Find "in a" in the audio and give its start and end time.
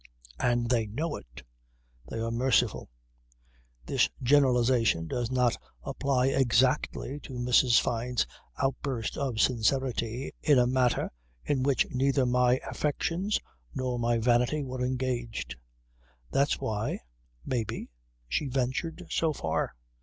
10.41-10.65